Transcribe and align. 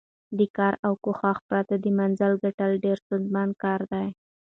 د 0.37 0.39
کار 0.57 0.73
او 0.85 0.93
کوښښ 1.03 1.37
پرته 1.49 1.75
د 1.83 1.85
منزل 1.99 2.33
ګټل 2.43 2.71
ډېر 2.85 2.97
ستونزمن 3.05 3.49
کار 3.63 3.81
دی. 3.91 4.07